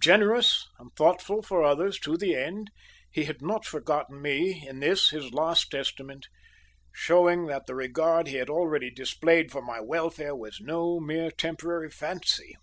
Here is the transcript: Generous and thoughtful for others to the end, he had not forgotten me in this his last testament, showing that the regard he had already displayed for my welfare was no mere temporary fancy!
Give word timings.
Generous 0.00 0.66
and 0.80 0.90
thoughtful 0.96 1.40
for 1.40 1.62
others 1.62 1.96
to 2.00 2.16
the 2.16 2.34
end, 2.34 2.72
he 3.12 3.26
had 3.26 3.40
not 3.40 3.64
forgotten 3.64 4.20
me 4.20 4.66
in 4.66 4.80
this 4.80 5.10
his 5.10 5.32
last 5.32 5.70
testament, 5.70 6.26
showing 6.92 7.46
that 7.46 7.68
the 7.68 7.76
regard 7.76 8.26
he 8.26 8.34
had 8.38 8.50
already 8.50 8.90
displayed 8.90 9.52
for 9.52 9.62
my 9.62 9.78
welfare 9.80 10.34
was 10.34 10.60
no 10.60 10.98
mere 10.98 11.30
temporary 11.30 11.90
fancy! 11.90 12.56